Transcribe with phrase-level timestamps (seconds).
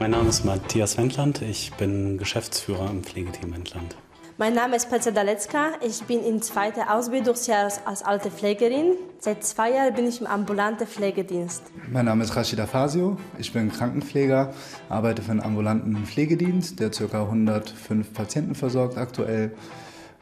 [0.00, 1.42] Mein Name ist Matthias Wendland.
[1.42, 3.96] Ich bin Geschäftsführer im Pflegeteam Wendland.
[4.38, 5.72] Mein Name ist Petra Dalecka.
[5.86, 8.94] Ich bin im zweiten Ausbildungsjahr als alte Pflegerin.
[9.18, 11.64] Seit zwei Jahren bin ich im ambulanten Pflegedienst.
[11.92, 13.18] Mein Name ist Rashida Fasio.
[13.38, 14.54] Ich bin Krankenpfleger,
[14.88, 17.20] arbeite für einen ambulanten Pflegedienst, der ca.
[17.20, 19.52] 105 Patienten versorgt aktuell.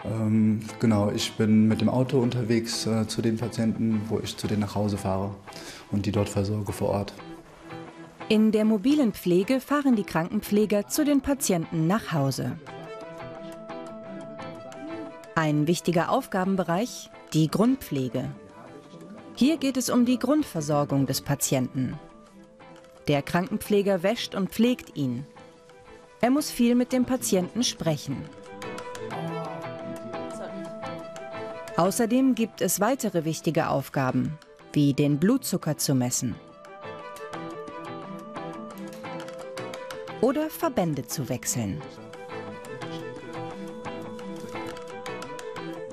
[0.04, 4.48] Ähm, genau, ich bin mit dem Auto unterwegs äh, zu den Patienten, wo ich zu
[4.48, 5.36] denen nach Hause fahre
[5.92, 7.14] und die dort versorge vor Ort.
[8.30, 12.58] In der mobilen Pflege fahren die Krankenpfleger zu den Patienten nach Hause.
[15.34, 18.30] Ein wichtiger Aufgabenbereich, die Grundpflege.
[19.34, 21.98] Hier geht es um die Grundversorgung des Patienten.
[23.06, 25.24] Der Krankenpfleger wäscht und pflegt ihn.
[26.20, 28.18] Er muss viel mit dem Patienten sprechen.
[31.78, 34.36] Außerdem gibt es weitere wichtige Aufgaben,
[34.74, 36.34] wie den Blutzucker zu messen
[40.20, 41.80] oder Verbände zu wechseln.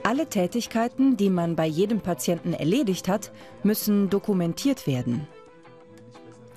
[0.03, 3.31] Alle Tätigkeiten, die man bei jedem Patienten erledigt hat,
[3.63, 5.27] müssen dokumentiert werden.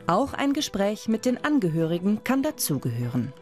[0.06, 3.32] Auch ein Gespräch mit den Angehörigen kann dazugehören.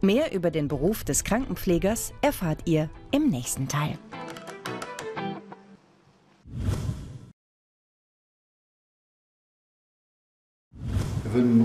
[0.00, 3.98] Mehr über den Beruf des Krankenpflegers erfahrt ihr im nächsten Teil.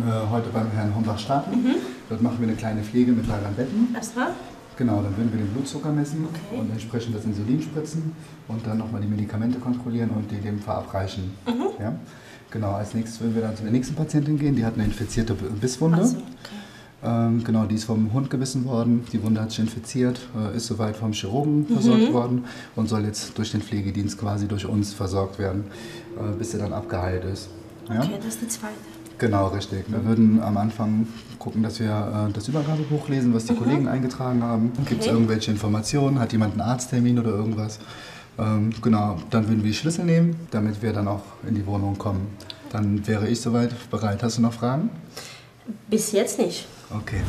[0.07, 1.51] Äh, heute beim Herrn Hombach starten.
[1.63, 1.75] Mhm.
[2.09, 3.93] Dort machen wir eine kleine Pflege mit Lagern Betten.
[3.93, 4.29] Erstmal?
[4.77, 6.59] Genau, dann würden wir den Blutzucker messen Okay.
[6.61, 8.11] und entsprechend das Insulin spritzen
[8.47, 11.31] und dann nochmal die Medikamente kontrollieren und die dem verabreichen.
[11.47, 11.81] Mhm.
[11.81, 11.93] Ja?
[12.51, 15.33] Genau, als nächstes würden wir dann zu der nächsten Patientin gehen, die hat eine infizierte
[15.33, 16.05] Bisswunde.
[16.05, 16.23] So, okay.
[17.03, 20.67] Ähm, genau, die ist vom Hund gebissen worden, die Wunde hat sich infiziert, äh, ist
[20.67, 21.73] soweit vom Chirurgen Mhm.
[21.73, 25.65] versorgt worden und soll jetzt durch den Pflegedienst quasi durch uns versorgt werden,
[26.17, 27.49] äh, bis sie dann abgeheilt ist.
[27.89, 27.99] Ja?
[28.01, 28.73] Okay, das ist die zweite.
[29.19, 29.85] Genau, richtig.
[29.87, 31.07] Wir würden am Anfang
[31.39, 34.71] gucken, dass wir äh, das Übergabebuch lesen, was die Kollegen eingetragen haben.
[34.87, 35.15] Gibt es Okay.
[35.15, 36.19] irgendwelche Informationen?
[36.19, 37.79] Hat jemand einen Arzttermin oder irgendwas?
[38.37, 41.97] Ähm, genau, dann würden wir die Schlüssel nehmen, damit wir dann auch in die Wohnung
[41.97, 42.27] kommen.
[42.71, 44.21] Dann wäre ich soweit bereit.
[44.21, 44.89] Hast du noch Fragen?
[45.89, 46.67] Bis jetzt nicht.
[46.93, 47.21] Okay.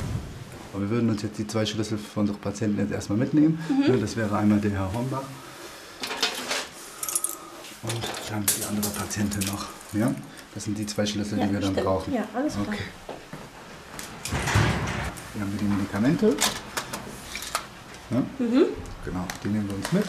[0.75, 3.59] Aber wir würden uns jetzt die zwei Schlüssel von unseren Patienten jetzt erstmal mitnehmen.
[3.89, 5.23] Ja, Das wäre einmal der Herr Hombach
[7.83, 8.01] und
[8.31, 9.67] dann die andere Patientin noch.
[9.93, 10.15] Ja?
[10.55, 11.87] Das sind die zwei Schlüssel, die wir dann stimmt.
[11.87, 12.13] brauchen.
[12.13, 12.67] Ja, alles klar.
[12.69, 12.83] Okay.
[15.35, 16.37] Hier haben wir die Medikamente.
[18.11, 18.19] Ja?
[18.39, 18.65] Mhm.
[19.05, 20.05] Genau, die nehmen wir uns mit.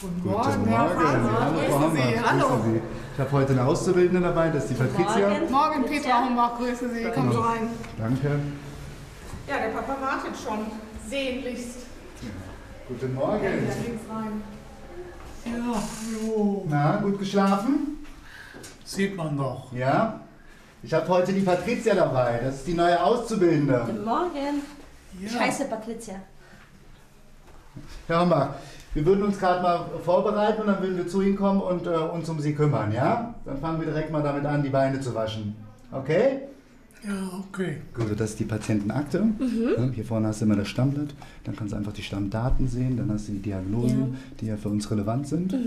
[0.00, 1.00] Guten Guten Morgen, Herr Morgen.
[1.00, 1.40] Faser.
[1.40, 1.92] Hallo, Frau Grüße Hombach.
[2.06, 2.12] Sie.
[2.12, 2.60] Grüße Hallo.
[2.64, 2.80] Sie.
[3.14, 5.28] Ich habe heute eine Auszubildende dabei, das ist die Patricia.
[5.28, 5.50] Morgen.
[5.50, 6.56] Morgen, Petra Hombach.
[6.58, 7.04] Grüße Sie.
[7.10, 7.68] Kommen Sie rein.
[7.98, 8.30] Danke.
[9.48, 10.58] Ja, der Papa wartet schon.
[11.08, 11.78] Sehnlichst.
[12.86, 13.42] Guten Ja, Morgen.
[13.42, 14.42] links rein.
[15.44, 15.82] Ja,
[16.26, 18.04] jo, Na, gut geschlafen?
[18.84, 19.72] sieht man doch.
[19.72, 20.20] Ja.
[20.82, 23.82] Ich habe heute die Patricia dabei, das ist die neue Auszubildende.
[23.86, 24.62] Guten Morgen.
[25.20, 25.40] Ich Ja.
[25.40, 26.14] heiße Patricia.
[28.06, 28.50] Herr Hombach,
[28.94, 31.90] wir würden uns gerade mal vorbereiten und dann würden wir zu Ihnen kommen und äh,
[31.90, 33.34] uns um Sie kümmern, ja?
[33.44, 35.54] Dann fangen wir direkt mal damit an, die Beine zu waschen.
[35.92, 36.40] Okay?
[37.06, 37.12] Ja,
[37.48, 37.76] okay.
[37.94, 39.22] Gut, also das ist die Patientenakte.
[39.76, 41.14] Ja, hier vorne hast du immer das Stammblatt.
[41.44, 42.96] Dann kannst du einfach die Stammdaten sehen.
[42.96, 45.52] Dann hast du die Diagnosen, die ja für uns relevant sind.
[45.52, 45.58] Ja,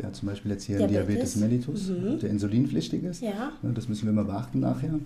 [0.00, 1.34] der hat zum Beispiel jetzt hier Diabetes.
[1.34, 3.22] Diabetes, mellitus, der insulinpflichtig ist.
[3.22, 3.52] Ja.
[3.62, 4.88] Ja, das müssen wir immer beachten nachher.
[4.88, 5.00] Genau,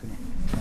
[0.00, 0.59] genau.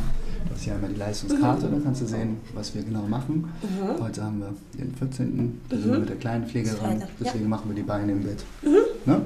[0.59, 3.49] Das ist hier einmal die Leistungskarte, da kannst du sehen, was wir genau machen.
[3.97, 5.61] Heute haben wir den 14.
[5.69, 6.97] Da sind wir mit der kleinen Pflege dran.
[6.97, 8.43] Zweiter, Deswegen machen wir die Beine im Bett.
[8.61, 9.21] Ne?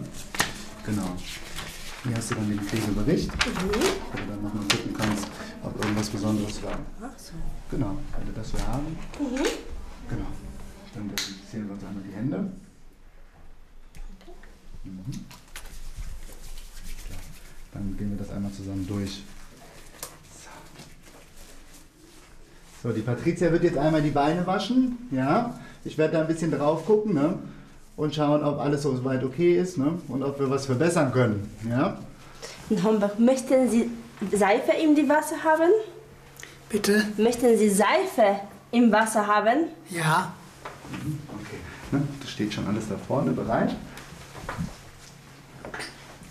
[0.85, 1.09] Genau.
[2.03, 5.27] Hier hast du dann den Pflegebericht, wo du dann nochmal gucken kannst,
[5.63, 6.77] ob irgendwas Besonderes war.
[7.01, 7.33] Ach so.
[7.71, 8.95] Genau, wenn du das hier haben.
[9.17, 10.27] Genau.
[10.93, 12.51] Dann desinfizieren wir uns einmal die Hände.
[14.83, 15.03] Mhm.
[17.71, 19.23] Dann gehen wir das einmal zusammen durch.
[22.83, 22.91] So.
[22.91, 24.97] die Patricia wird jetzt einmal die Beine waschen.
[25.09, 27.39] Ja, ich werde da ein bisschen drauf gucken ne?
[27.95, 29.97] und schauen, ob alles so weit okay ist ne?
[30.09, 31.49] und ob wir was verbessern können.
[31.69, 31.97] Ja.
[32.83, 33.89] Hombach, möchten Sie
[34.31, 35.71] Seife in die Wasser haben?
[36.67, 37.05] Bitte?
[37.17, 38.39] Möchten Sie Seife
[38.71, 39.67] im Wasser haben?
[39.89, 40.33] Ja.
[40.91, 41.57] Okay.
[41.91, 42.01] Ne?
[42.19, 43.75] Das steht schon alles da vorne bereit.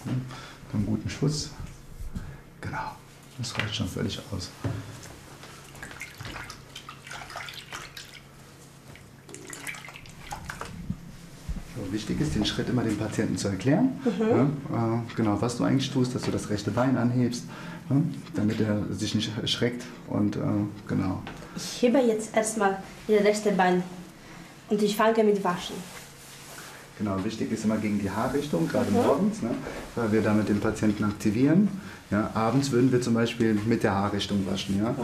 [0.05, 0.12] Ne?
[0.75, 1.50] Einen guten Schuss.
[2.60, 2.96] Genau.
[3.38, 4.50] Das reicht schon völlig aus.
[11.90, 13.90] Wichtig ist, den Schritt immer dem Patienten zu erklären.
[14.19, 17.44] Ja, äh, genau, was du eigentlich tust, dass du das rechte Bein anhebst,
[17.90, 17.96] ja,
[18.34, 19.84] damit er sich nicht erschreckt.
[20.08, 20.40] Und äh,
[20.88, 21.22] genau.
[21.56, 22.78] Ich hebe jetzt erstmal
[23.08, 23.82] das rechte Bein
[24.69, 25.76] und ich fange mit Waschen.
[26.98, 29.50] Genau, wichtig ist immer gegen die Haarrichtung, gerade morgens, ne,
[29.96, 31.68] weil wir damit den Patienten aktivieren.
[32.10, 34.78] Ja, abends würden wir zum Beispiel mit der Haarrichtung waschen.
[34.78, 34.94] Ja?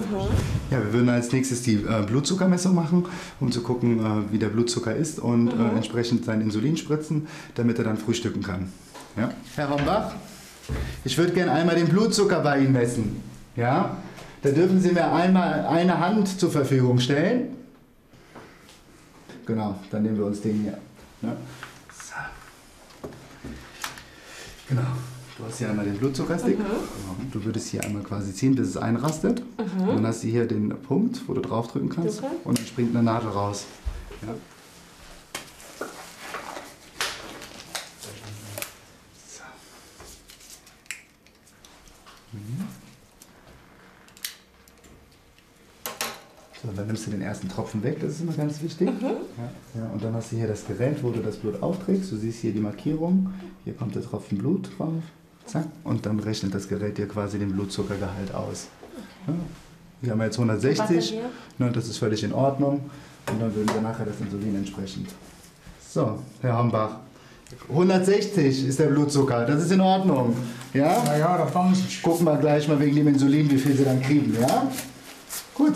[0.70, 3.06] Ja, wir würden als nächstes die äh, Blutzuckermessung machen,
[3.40, 7.78] um zu gucken, äh, wie der Blutzucker ist und äh, entsprechend sein Insulin spritzen, damit
[7.78, 8.70] er dann frühstücken kann.
[9.16, 9.30] Ja?
[9.56, 10.14] Herr Rombach,
[11.04, 13.22] ich würde gerne einmal den Blutzucker bei Ihnen messen.
[13.56, 13.96] Ja?
[14.42, 17.56] Da dürfen Sie mir einmal eine Hand zur Verfügung stellen.
[19.46, 20.78] Genau, dann nehmen wir uns den hier.
[21.22, 21.36] Ne?
[21.90, 22.14] So.
[24.68, 24.82] Genau.
[25.38, 26.56] Du hast hier einmal den Blutzuckerstick.
[26.56, 26.68] Genau.
[27.32, 29.42] Du würdest hier einmal quasi ziehen, bis es einrastet.
[29.56, 32.16] Und dann hast du hier den Punkt, wo du draufdrücken kannst.
[32.16, 32.30] Super.
[32.44, 33.66] Und dann springt eine Nadel raus.
[34.22, 34.34] Ja.
[46.88, 48.88] Nimmst du den ersten Tropfen weg, das ist immer ganz wichtig.
[49.00, 49.10] Ja,
[49.80, 52.10] ja, und dann hast du hier das Gerät, wo du das Blut aufträgst.
[52.10, 53.32] Du siehst hier die Markierung,
[53.64, 54.92] hier kommt der Tropfen Blut drauf.
[55.46, 58.66] Zack, und dann rechnet das Gerät dir quasi den Blutzuckergehalt aus.
[59.26, 59.34] Ja,
[60.00, 61.30] wir haben jetzt 160, Was denn hier?
[61.58, 62.90] ne, das ist völlig in Ordnung.
[63.30, 65.08] Und dann würden wir nachher das Insulin entsprechend.
[65.88, 66.98] So, Herr Hombach,
[67.70, 70.36] 160 ist der Blutzucker, das ist in Ordnung.
[70.74, 71.02] Ja?
[71.04, 73.84] Na ja, da fangen Sie Gucken wir gleich mal wegen dem Insulin, wie viel Sie
[73.84, 74.70] dann kriegen, ja?
[75.54, 75.74] Gut.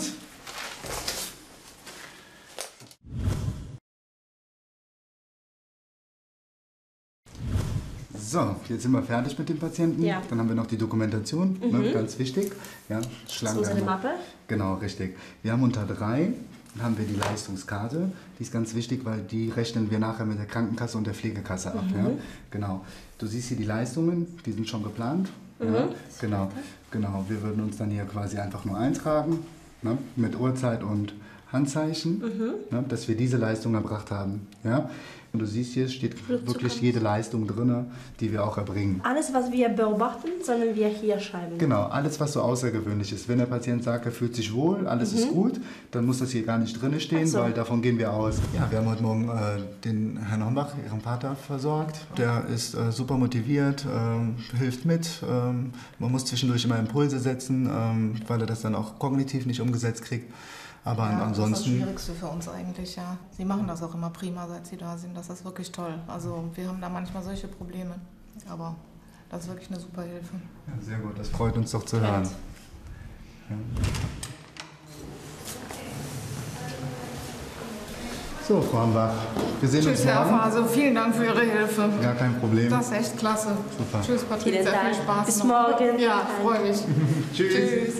[8.33, 10.01] So, jetzt sind wir fertig mit dem Patienten.
[10.01, 10.19] Ja.
[10.27, 12.51] Dann haben wir noch die Dokumentation, ne, ganz wichtig.
[12.89, 12.99] Ja,
[13.29, 14.09] schlagen Das ist wir einmal- Mappe.
[14.47, 15.15] Genau, richtig.
[15.43, 16.33] Wir haben unter drei
[16.81, 18.11] haben wir die Leistungskarte.
[18.39, 21.73] Die ist ganz wichtig, weil die rechnen wir nachher mit der Krankenkasse und der Pflegekasse
[21.75, 21.83] ab.
[21.95, 22.09] Ja?
[22.49, 22.83] Genau.
[23.19, 25.29] Du siehst hier die Leistungen, die sind schon geplant.
[25.59, 25.89] Ja?
[26.19, 26.49] Genau,
[26.89, 27.25] genau.
[27.27, 29.45] Wir würden uns dann hier quasi einfach nur eintragen
[29.83, 29.95] ne?
[30.15, 31.13] mit Uhrzeit und
[31.53, 32.19] Handzeichen,
[32.71, 32.83] ne?
[32.89, 34.47] dass wir diese Leistung erbracht haben.
[34.63, 34.89] Ja?
[35.33, 37.87] Und du siehst hier steht wirklich jede Leistung drin,
[38.19, 39.01] die wir auch erbringen.
[39.03, 41.57] Alles, was wir beobachten, sollen wir hier schreiben.
[41.57, 43.27] Genau, alles, was so außergewöhnlich ist.
[43.27, 45.59] Wenn der Patient sagt, er fühlt sich wohl, alles ist gut,
[45.89, 47.39] dann muss das hier gar nicht drin stehen, so.
[47.39, 48.37] weil davon gehen wir aus.
[48.53, 52.05] Ja, wir haben heute Morgen äh, den Herrn Hombach, Ihren Vater, versorgt.
[52.15, 55.09] Der ist äh, super motiviert, ähm, hilft mit.
[55.27, 59.61] Ähm, man muss zwischendurch immer Impulse setzen, ähm, weil er das dann auch kognitiv nicht
[59.61, 60.31] umgesetzt kriegt.
[60.85, 61.69] Aber Ja, Das ist das ansonsten.
[61.69, 63.17] Schwierigste für uns eigentlich, ja.
[63.31, 65.15] Sie machen das auch immer prima, seit Sie da sind.
[65.15, 65.93] Das ist wirklich toll.
[66.07, 67.95] Also wir haben da manchmal solche Probleme.
[68.49, 68.75] Aber
[69.29, 70.35] das ist wirklich eine super Hilfe.
[70.67, 72.23] Ja, sehr gut, das freut uns doch zu hören.
[73.49, 73.55] Ja.
[78.45, 79.13] So, Frau Hombach,
[79.61, 80.37] wir sehen Tschüss, uns Herr morgen.
[80.37, 80.65] Fase.
[80.65, 81.89] Vielen Dank für Ihre Hilfe.
[82.01, 82.69] Ja, kein Problem.
[82.69, 83.49] Das ist echt klasse.
[83.77, 84.01] Super.
[84.05, 84.95] Tschüss, Sehr viel Dank.
[84.95, 85.45] Spaß Bis noch.
[85.45, 85.97] morgen.
[85.99, 86.77] Ja, freue mich.
[87.33, 87.53] Tschüss.
[87.53, 87.95] Tschüss.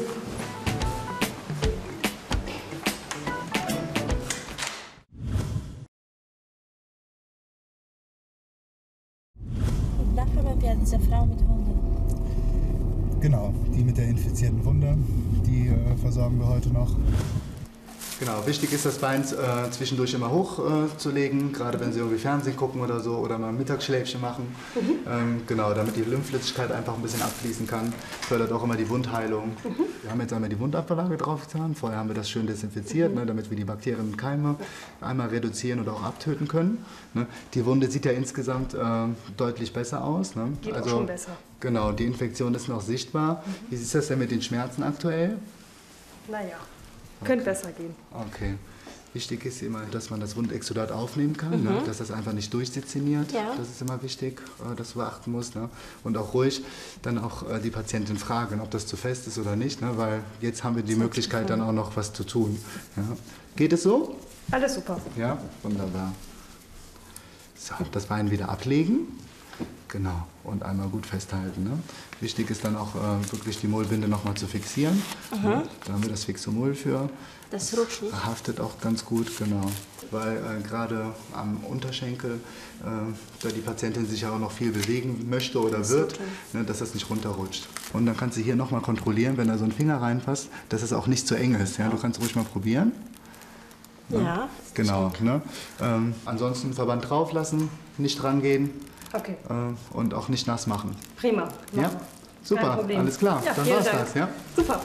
[10.23, 13.19] Da haben wir diese Frau mit Hunden.
[13.19, 14.97] Genau, die mit der infizierten Wunde,
[15.45, 16.95] die äh, versorgen wir heute noch.
[18.19, 21.99] Genau, wichtig ist das Bein äh, zwischendurch immer hoch äh, zu legen, gerade wenn Sie
[21.99, 24.55] irgendwie Fernsehen gucken oder so oder mal ein Mittagsschläfchen machen.
[25.05, 27.93] Ähm, genau, damit die Lymphflüssigkeit einfach ein bisschen abfließen kann.
[28.21, 29.57] Fördert auch immer die Wundheilung.
[30.01, 31.75] Wir haben jetzt einmal die Wundablage draufgetan.
[31.75, 34.55] Vorher haben wir das schön desinfiziert, ne, damit wir die Bakterien und Keime
[35.01, 36.85] einmal reduzieren oder auch abtöten können.
[37.13, 37.27] Ne.
[37.53, 38.79] Die Wunde sieht ja insgesamt äh,
[39.35, 40.35] deutlich besser aus.
[40.35, 40.53] Ne.
[40.61, 41.31] Geht auch schon besser.
[41.59, 43.43] Genau, die Infektion ist noch sichtbar.
[43.69, 45.37] Wie ist das denn mit den Schmerzen aktuell?
[46.29, 46.57] Naja,
[47.23, 47.95] könnte besser gehen.
[48.11, 48.55] Okay.
[49.13, 51.83] Wichtig ist immer, dass man das Wundexudat aufnehmen kann, ne?
[51.85, 53.31] dass das einfach nicht durchseziniert.
[53.31, 53.53] Ja.
[53.55, 55.53] Das ist immer wichtig, äh, dass du beachten musst.
[55.53, 55.69] Ne?
[56.03, 56.63] Und auch ruhig
[57.03, 59.91] dann auch äh, die Patientin fragen, ob das zu fest ist oder nicht, ne?
[59.97, 62.59] weil jetzt haben wir die Möglichkeit dann auch noch was zu tun.
[62.95, 63.03] Ja?
[63.55, 64.15] Geht es so?
[64.49, 64.99] Alles super.
[65.15, 66.11] Ja, wunderbar.
[67.55, 69.19] So, das Bein wieder ablegen.
[69.93, 71.65] Genau, und einmal gut festhalten.
[71.65, 71.77] Ne?
[72.19, 74.99] Wichtig ist dann auch äh, wirklich die Mullbinde nochmal zu fixieren.
[75.43, 75.63] Ne?
[75.85, 77.11] Da haben wir das Fixomul für.
[77.51, 78.25] Das rutscht nicht.
[78.25, 79.69] Haftet auch ganz gut, genau.
[80.09, 82.39] Weil äh, gerade am Unterschenkel,
[82.81, 82.87] äh,
[83.43, 86.19] da die Patientin sich ja auch noch viel bewegen möchte oder wird,
[86.53, 87.67] ne, dass das nicht runterrutscht.
[87.93, 90.91] Und dann kannst du hier nochmal kontrollieren, wenn da so ein Finger reinpasst, dass es
[90.91, 91.77] auch nicht zu eng ist.
[91.77, 91.89] Ja?
[91.89, 92.93] Du kannst ruhig mal probieren.
[94.09, 94.49] Ja.
[94.73, 95.13] Genau.
[95.19, 95.43] Ne?
[95.79, 97.69] Ähm, ansonsten Verband drauf lassen,
[97.99, 98.71] nicht rangehen
[99.13, 99.35] Okay.
[99.47, 100.95] Äh, und auch nicht nass machen.
[101.15, 101.43] Prima.
[101.43, 101.55] Machen.
[101.73, 101.91] Ja?
[102.43, 103.41] Super, alles klar.
[103.45, 103.99] Ja, Dann war's Dank.
[103.99, 104.29] das, ja?
[104.55, 104.81] Super.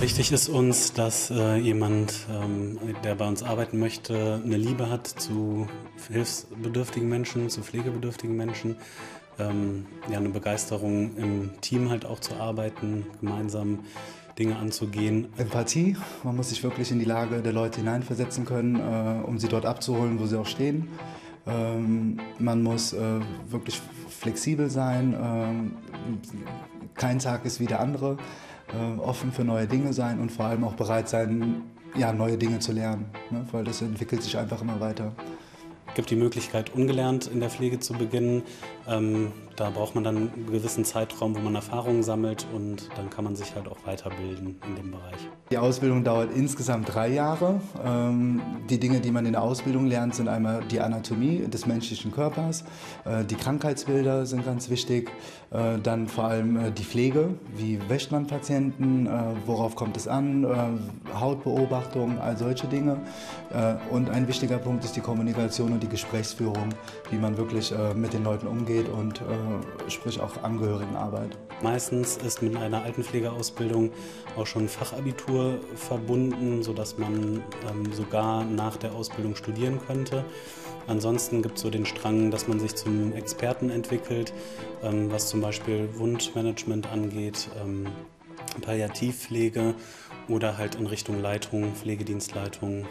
[0.00, 5.06] Wichtig ist uns, dass äh, jemand, ähm, der bei uns arbeiten möchte, eine Liebe hat
[5.06, 5.68] zu
[6.10, 8.76] hilfsbedürftigen Menschen, zu pflegebedürftigen Menschen
[9.40, 13.80] ähm, ja, eine Begeisterung im Team halt auch zu arbeiten, gemeinsam
[14.38, 15.28] Dinge anzugehen.
[15.36, 19.48] Empathie, man muss sich wirklich in die Lage der Leute hineinversetzen können, äh, um sie
[19.48, 20.88] dort abzuholen, wo sie auch stehen.
[21.46, 25.72] Ähm, man muss äh, wirklich flexibel sein, ähm,
[26.94, 28.18] kein Tag ist wie der andere,
[28.68, 31.62] äh, offen für neue Dinge sein und vor allem auch bereit sein,
[31.96, 33.44] ja, neue Dinge zu lernen, ne?
[33.52, 35.12] weil das entwickelt sich einfach immer weiter.
[36.00, 38.42] Gibt die Möglichkeit, ungelernt in der Pflege zu beginnen.
[38.88, 43.24] Ähm, da braucht man dann einen gewissen Zeitraum, wo man Erfahrungen sammelt und dann kann
[43.24, 45.28] man sich halt auch weiterbilden in dem Bereich.
[45.50, 47.60] Die Ausbildung dauert insgesamt drei Jahre.
[47.84, 48.40] Ähm,
[48.70, 52.64] die Dinge, die man in der Ausbildung lernt, sind einmal die Anatomie des menschlichen Körpers,
[53.04, 55.10] äh, die Krankheitsbilder sind ganz wichtig,
[55.50, 59.08] äh, dann vor allem äh, die Pflege, wie wäscht man Patienten,
[59.44, 60.46] worauf kommt es an,
[61.18, 62.98] Hautbeobachtung, all solche Dinge.
[63.90, 66.70] Und ein wichtiger Punkt ist die Kommunikation und die Gesprächsführung,
[67.10, 69.22] wie man wirklich mit den Leuten umgeht und
[69.88, 71.36] sprich auch Angehörigenarbeit.
[71.62, 73.90] Meistens ist mit einer Altenpflegeausbildung
[74.36, 80.24] auch schon Fachabitur verbunden, sodass man ähm, sogar nach der Ausbildung studieren könnte.
[80.86, 84.32] Ansonsten gibt es so den Strang, dass man sich zum Experten entwickelt,
[84.82, 87.86] ähm, was zum Beispiel Wundmanagement angeht, ähm,
[88.62, 89.74] Palliativpflege
[90.28, 92.86] oder halt in Richtung Leitung, Pflegedienstleitung,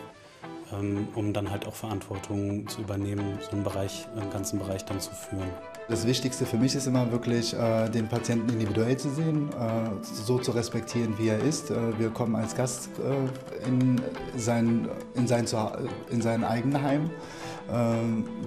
[0.71, 5.11] um dann halt auch Verantwortung zu übernehmen, so einen Bereich, einen ganzen Bereich dann zu
[5.11, 5.49] führen.
[5.87, 10.37] Das Wichtigste für mich ist immer wirklich, äh, den Patienten individuell zu sehen, äh, so
[10.37, 11.71] zu respektieren, wie er ist.
[11.71, 12.89] Äh, wir kommen als Gast
[13.65, 13.99] in
[14.37, 15.45] sein, in sein,
[16.11, 17.01] in sein Eigenheim.
[17.01, 17.09] Ähm,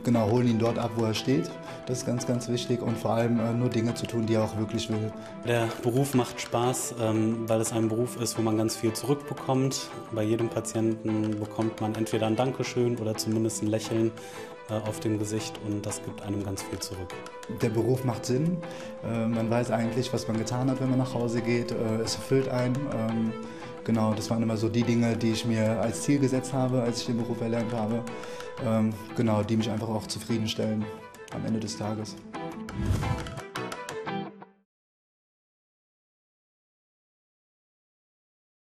[0.04, 1.50] genau, holen ihn dort ab, wo er steht.
[1.86, 4.56] Das ist ganz, ganz wichtig und vor allem nur Dinge zu tun, die er auch
[4.56, 5.12] wirklich will.
[5.46, 9.88] Der Beruf macht Spaß, ähm, weil es ein Beruf ist, wo man ganz viel zurückbekommt.
[10.12, 14.12] Bei jedem Patienten bekommt man entweder ein Dankeschön oder zumindest ein Lächeln
[14.86, 17.12] auf dem Gesicht und das gibt einem ganz viel zurück.
[17.60, 18.58] Der Beruf macht Sinn.
[19.04, 21.72] Äh, man weiß eigentlich, was man getan hat, wenn man nach Hause geht.
[21.72, 23.32] Äh, es erfüllt einen.
[23.84, 27.00] Genau, das waren immer so die Dinge, die ich mir als Ziel gesetzt habe, als
[27.00, 28.02] ich den Beruf erlernt habe.
[28.64, 30.84] Ähm, genau, die mich einfach auch zufriedenstellen
[31.34, 32.14] am Ende des Tages.